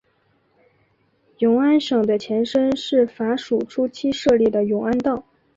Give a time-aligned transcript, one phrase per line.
[1.37, 5.23] 永安省的前身是法属初期设立的永安道。